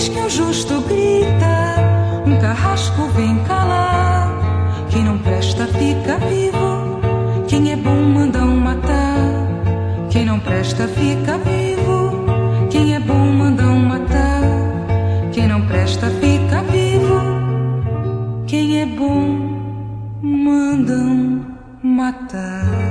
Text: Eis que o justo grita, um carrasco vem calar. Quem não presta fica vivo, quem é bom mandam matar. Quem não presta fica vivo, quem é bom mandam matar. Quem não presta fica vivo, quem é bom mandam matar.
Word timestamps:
Eis 0.00 0.08
que 0.08 0.18
o 0.18 0.30
justo 0.30 0.80
grita, 0.88 2.24
um 2.26 2.40
carrasco 2.40 3.02
vem 3.08 3.36
calar. 3.44 4.30
Quem 4.88 5.04
não 5.04 5.18
presta 5.18 5.66
fica 5.66 6.16
vivo, 6.26 6.98
quem 7.46 7.72
é 7.72 7.76
bom 7.76 8.00
mandam 8.00 8.46
matar. 8.46 9.18
Quem 10.08 10.24
não 10.24 10.40
presta 10.40 10.88
fica 10.88 11.36
vivo, 11.44 12.24
quem 12.70 12.94
é 12.94 13.00
bom 13.00 13.26
mandam 13.26 13.76
matar. 13.76 14.40
Quem 15.34 15.46
não 15.46 15.66
presta 15.66 16.06
fica 16.06 16.62
vivo, 16.72 17.20
quem 18.46 18.80
é 18.80 18.86
bom 18.86 19.36
mandam 20.22 21.44
matar. 21.82 22.89